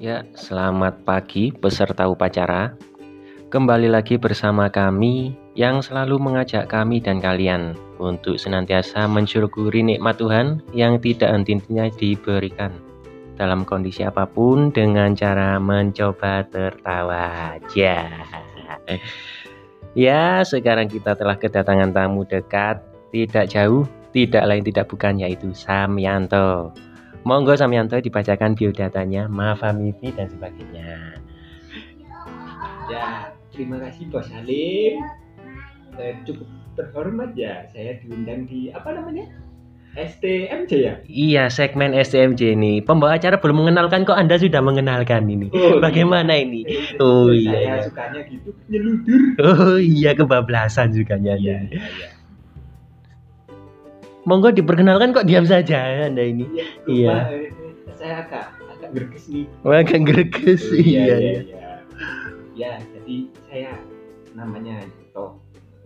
[0.00, 2.72] Ya, selamat pagi peserta upacara.
[3.52, 10.64] Kembali lagi bersama kami yang selalu mengajak kami dan kalian untuk senantiasa mensyukuri nikmat Tuhan
[10.72, 12.72] yang tidak henti-hentinya diberikan
[13.36, 18.08] dalam kondisi apa pun dengan cara mencoba tertawa aja.
[19.98, 22.78] Ya, sekarang kita telah kedatangan tamu dekat,
[23.10, 23.82] tidak jauh,
[24.14, 26.70] tidak lain tidak bukan yaitu Samyanto.
[27.24, 31.20] Monggo Samyanto dibacakan biodatanya, Mafamifi dan sebagainya.
[32.88, 35.04] Ya, terima kasih Bos Halim.
[36.00, 39.28] Eh, cukup terhormat ya, saya diundang di apa namanya?
[39.90, 40.94] STMJ ya?
[41.04, 42.78] Iya, segmen STMJ ini.
[42.78, 45.50] Pembawa acara belum mengenalkan kok Anda sudah mengenalkan ini.
[45.50, 46.62] Oh, Bagaimana ini?
[47.02, 47.74] Oh saya iya, iya.
[47.82, 49.20] sukanya gitu nyeludur.
[49.42, 51.38] Oh iya, kebablasan juga Iya, ya.
[51.42, 52.08] iya, iya.
[54.28, 56.44] Monggo diperkenalkan kok diam saja Anda ini.
[56.50, 57.14] Iya, Iya.
[57.96, 59.44] saya agak agak gerges nih.
[59.64, 60.62] Wah, kan greges.
[60.68, 61.16] Oh, Iya, iya.
[61.40, 61.72] iya.
[62.52, 63.16] Ya, jadi
[63.48, 63.70] saya
[64.36, 65.40] namanya Yuto.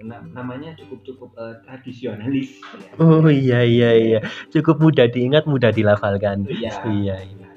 [0.05, 2.59] Na- namanya cukup-cukup eh, tradisionalis.
[2.61, 2.91] ya.
[3.01, 4.19] Oh iya iya iya.
[4.51, 6.45] Cukup mudah diingat, mudah dilafalkan.
[6.45, 6.75] Iya.
[6.85, 7.17] Iya.
[7.25, 7.49] iya.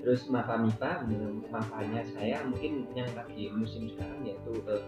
[0.00, 4.82] Terus Mafa Mifa, menurut Mafanya saya mungkin yang lagi musim sekarang yaitu eh,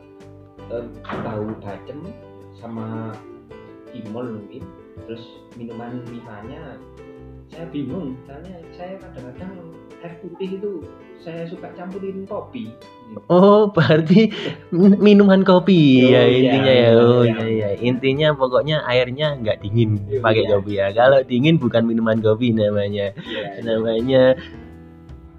[0.72, 1.98] eh, tahu bacem
[2.56, 3.12] sama
[4.12, 4.62] mungkin.
[5.06, 6.78] Terus minuman Mifanya
[7.46, 9.54] saya bingung, karena saya kadang-kadang
[10.02, 10.72] air putih itu
[11.22, 12.74] saya suka campurin kopi.
[13.30, 14.34] Oh, berarti
[14.74, 16.90] min- minuman kopi Oh, ya intinya ya.
[16.90, 17.68] iya, Oh iya iya.
[17.78, 20.50] Intinya pokoknya airnya nggak dingin Iya, pakai iya.
[20.52, 20.86] kopi ya.
[20.90, 23.14] Kalau dingin bukan minuman kopi namanya.
[23.14, 23.62] Iya.
[23.62, 24.34] Namanya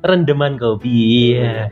[0.02, 1.36] rendeman kopi.
[1.36, 1.70] Iya.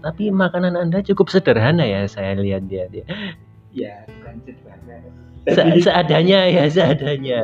[0.00, 2.86] Tapi makanan Anda cukup sederhana ya saya lihat dia.
[2.88, 3.04] dia.
[3.70, 4.02] Ya,
[5.48, 7.40] Se- seadanya ya, seadanya.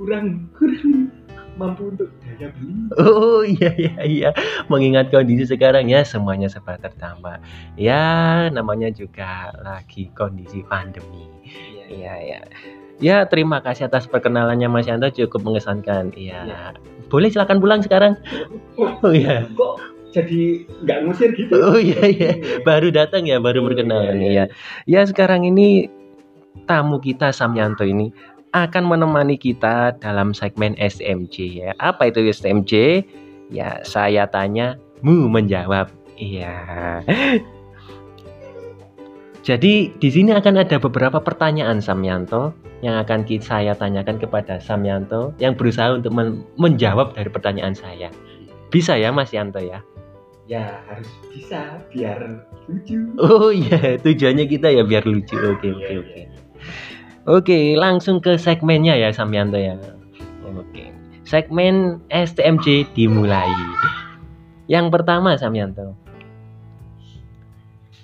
[0.00, 1.12] kurang kurang
[1.60, 2.72] mampu untuk daya beli.
[2.96, 4.30] Oh iya iya iya.
[4.72, 7.36] Mengingat kondisi sekarang ya semuanya serba tertambah.
[7.76, 11.28] Ya namanya juga lagi kondisi pandemi.
[11.44, 12.40] Iya, iya ya
[13.00, 16.16] ya terima kasih atas perkenalannya Mas Yanto cukup mengesankan.
[16.16, 16.40] Iya.
[16.48, 16.62] Iya.
[17.10, 18.14] boleh silakan pulang sekarang?
[18.78, 19.42] Oh iya.
[19.50, 21.54] Kok jadi nggak ngusir gitu?
[21.62, 22.32] oh iya iya.
[22.66, 24.44] Baru datang ya baru Oh, berkenalan iya, iya.
[24.86, 25.86] ya sekarang ini
[26.66, 28.10] tamu kita Samyanto ini
[28.50, 31.70] akan menemani kita dalam segmen SMJ ya.
[31.78, 33.06] Apa itu SMJ
[33.54, 34.74] ya saya tanya
[35.06, 35.90] mu menjawab.
[36.18, 36.52] Iya.
[39.40, 42.52] Jadi di sini akan ada beberapa pertanyaan Samyanto
[42.84, 48.12] yang akan saya tanyakan kepada Samyanto yang berusaha untuk men- menjawab dari pertanyaan saya.
[48.70, 49.82] Bisa ya Mas Yanto ya
[50.50, 53.14] Ya harus bisa biar lucu.
[53.22, 55.38] Oh iya, tujuannya kita ya biar lucu.
[55.38, 56.10] Oke, oke, Iya, oke.
[56.18, 56.26] iya.
[57.30, 59.78] Oke, langsung ke segmennya ya Samyanto ya.
[60.42, 60.90] Oke.
[61.22, 63.46] Segmen STMJ dimulai.
[64.66, 65.94] Yang pertama Samyanto.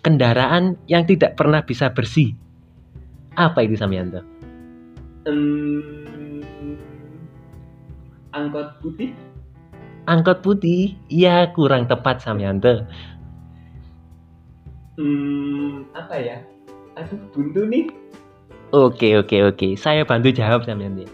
[0.06, 2.38] Kendaraan yang tidak pernah bisa bersih.
[3.34, 4.22] Apa itu Samyanto?
[5.26, 5.82] Em,
[8.30, 9.10] angkot putih.
[10.06, 10.94] Angkot putih?
[11.10, 12.86] Ya, kurang tepat Samyanto.
[14.94, 16.38] Hmm, apa ya?
[16.94, 17.90] Aduh, buntu nih.
[18.70, 19.68] Oke, oke, oke.
[19.74, 21.10] Saya bantu jawab Samyanto.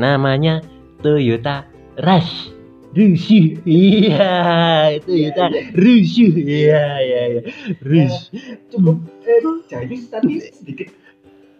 [0.00, 0.64] Namanya
[1.04, 1.68] Toyota
[2.00, 2.56] Rush.
[2.96, 3.60] Rush.
[3.68, 5.60] Iya, Toyota iya.
[5.76, 6.16] Rush.
[6.24, 7.42] Iya, iya, iya.
[7.84, 8.32] Rush.
[8.72, 10.88] Cukup eh, jayus tapi sedikit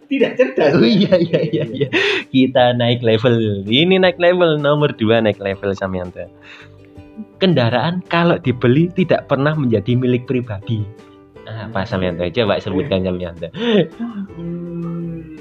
[0.07, 0.71] tidak cerdas.
[0.73, 1.87] Oh iya, iya, iya, iya.
[2.31, 3.67] Kita naik level.
[3.67, 6.25] Ini naik level nomor dua naik level Samyanto.
[7.37, 10.81] Kendaraan kalau dibeli tidak pernah menjadi milik pribadi.
[11.47, 12.25] Ah, Apa Samyanto?
[12.31, 13.47] Coba sebutkan Samyanto.
[14.35, 15.37] Hmm,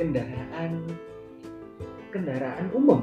[0.00, 0.70] kendaraan
[2.10, 3.00] kendaraan umum.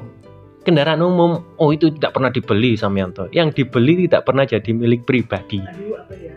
[0.66, 3.32] Kendaraan umum, oh itu tidak pernah dibeli Samyanto.
[3.32, 5.64] Yang dibeli tidak pernah jadi milik pribadi.
[5.64, 6.27] Aduh, apa ya?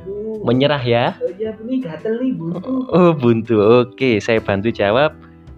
[0.00, 0.42] Aduh.
[0.44, 1.04] Menyerah ya?
[1.20, 2.88] Oh iya, ini gatel nih buntu.
[2.90, 5.12] Oh buntu, oke saya bantu jawab.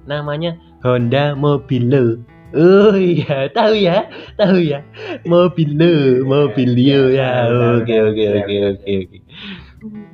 [0.04, 2.18] Namanya Honda Mobilo.
[2.52, 4.84] Oh iya, tahu ya, tahu ya.
[5.24, 7.48] Mobilo, Mobilio ya.
[7.80, 9.18] Oke oke oke oke oke.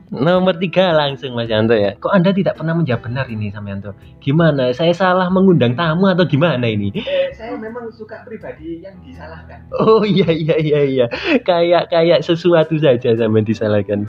[0.09, 1.93] Nomor tiga langsung Mas Yanto ya.
[2.00, 3.93] Kok Anda tidak pernah menjawab benar ini sama Yanto?
[4.25, 4.73] Gimana?
[4.73, 6.88] Saya salah mengundang tamu atau gimana ini?
[6.97, 9.69] Eh, saya memang suka pribadi yang disalahkan.
[9.76, 11.06] Oh iya iya iya iya.
[11.44, 14.09] Kayak kayak sesuatu saja sama disalahkan.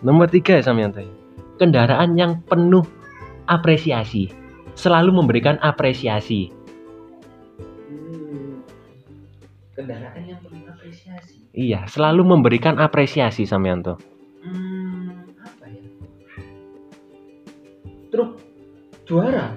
[0.00, 1.04] Nomor tiga Samyanto.
[1.60, 2.84] Kendaraan yang penuh
[3.48, 4.32] apresiasi.
[4.76, 6.52] Selalu memberikan apresiasi.
[7.88, 8.60] Hmm,
[9.72, 11.48] kendaraan yang penuh apresiasi.
[11.56, 13.96] Iya, selalu memberikan apresiasi Samyanto.
[13.96, 14.15] Hmm,
[18.16, 18.40] Truk
[19.04, 19.52] juara.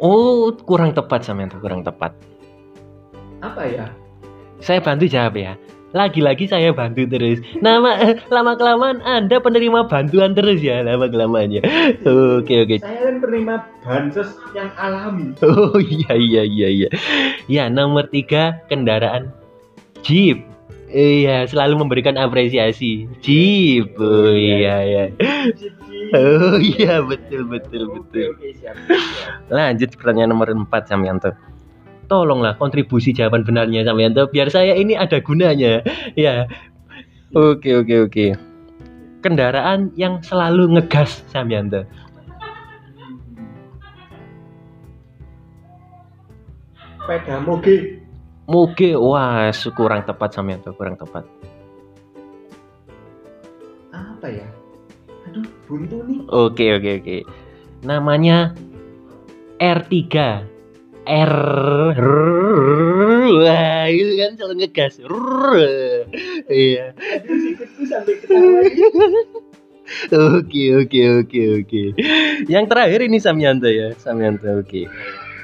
[0.00, 2.16] Oh, kurang tepat Samyanto, kurang tepat.
[3.44, 3.92] apa ya
[4.64, 5.60] Saya bantu jawab ya.
[5.92, 7.44] Lagi-lagi saya bantu terus.
[7.60, 11.60] Nama eh, lama kelamaan Anda penerima bantuan terus ya lama kelamaan ya.
[12.40, 12.80] Oke oke.
[12.80, 13.54] saya kan penerima
[13.84, 16.88] bansos yang alami Oh iya iya iya iya.
[17.44, 19.36] Ya nomor tiga kendaraan
[20.00, 20.48] Jeep.
[20.88, 23.04] Iya selalu memberikan apresiasi.
[23.20, 24.00] Jeep.
[24.00, 25.04] Oh iya iya.
[26.10, 28.34] Oh iya betul betul betul.
[28.34, 29.46] oke siap siap.
[29.52, 31.30] Lanjut pertanyaan nomor 4 Samyanto.
[32.10, 35.86] Tolonglah kontribusi jawaban benarnya Samyanto biar saya ini ada gunanya.
[36.18, 36.50] Ya.
[37.30, 38.26] Oke oke oke.
[39.22, 41.86] Kendaraan yang selalu ngegas Samyanto.
[47.10, 47.98] sepeda moge
[48.50, 51.22] Moge wah kurang tepat Samyanto, kurang tepat.
[53.90, 54.46] apa ya
[55.70, 57.18] buntu nih Oke oke oke.
[57.86, 58.58] Namanya
[59.62, 59.96] R3.
[61.10, 61.34] R
[63.40, 65.00] Wah, itu kan selalu ngegas.
[66.50, 66.92] Iya.
[70.14, 71.82] Oke oke oke oke.
[72.46, 74.62] Yang terakhir ini Samyanto ya, Samyanto.
[74.62, 74.86] Oke.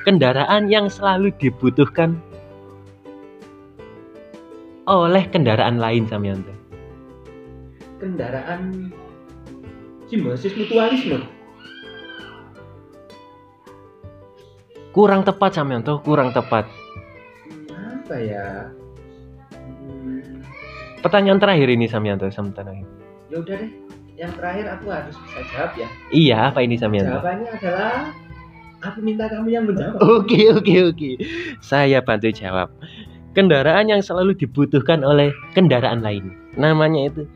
[0.06, 2.14] Kendaraan yang selalu dibutuhkan
[4.86, 6.54] oleh kendaraan lain Samyanto.
[7.96, 8.92] kendaraan
[10.06, 11.22] simbiosis mutualisme
[14.90, 16.64] Kurang tepat Samyanto, kurang tepat.
[17.68, 18.72] Apa ya
[19.52, 20.40] Hmm,
[21.04, 22.88] Pertanyaan terakhir ini Samyanto, sementara ini.
[23.28, 23.70] ya udah deh
[24.16, 27.12] yang terakhir aku harus bisa jawab ya Iya, apa ini Samyanto?
[27.12, 27.92] jawabannya adalah
[28.80, 31.10] aku minta kamu yang menjawab Oke oke oke.
[31.60, 32.72] Saya bantu jawab.
[33.36, 36.32] Kendaraan yang selalu dibutuhkan oleh kendaraan lain.
[36.56, 37.28] Namanya itu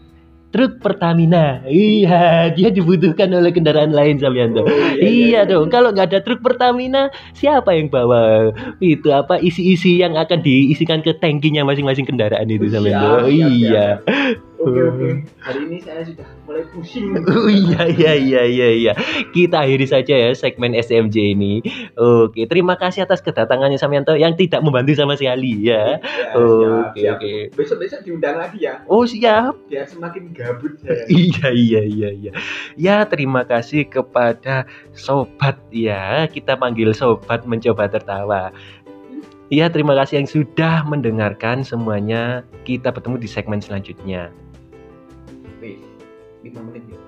[0.51, 1.63] truk Pertamina.
[1.67, 4.67] Iya, dia dibutuhkan oleh kendaraan lain Samyanto.
[4.67, 8.51] Oh, Iya dong, kalau nggak ada truk Pertamina, siapa yang bawa
[8.83, 13.31] itu apa isi-isi yang akan diisikan ke tangkinya masing-masing kendaraan itu Samyanto?
[13.31, 13.89] siap, Iya.
[14.61, 15.09] Oke oke
[15.41, 18.93] hari ini saya sudah mulai pusing Oh iya iya iya iya iya.
[19.31, 21.63] Kita akhiri saja ya segmen SMJ ini.
[21.97, 25.97] Oke, terima kasih atas kedatangannya Samyanto yang tidak membantu sama sekali ya.
[25.97, 27.17] Ya, Oke siap, siap.
[27.17, 27.35] oke.
[27.57, 29.57] besok besok diundang lagi ya Oh siap.
[29.71, 32.33] biar semakin gabut saya Iya iya iya iya.
[32.77, 36.27] Ya terima kasih kepada sobat ya.
[36.29, 38.51] Kita panggil sobat mencoba tertawa.
[39.51, 42.47] Ya terima kasih yang sudah mendengarkan semuanya.
[42.63, 44.31] Kita bertemu di segmen selanjutnya.
[46.41, 47.01] Wih, lima menit nih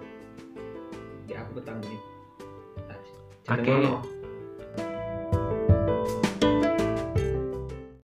[1.32, 2.02] ya aku petang menit
[3.50, 3.66] Oke.
[3.66, 4.21] Ngomong.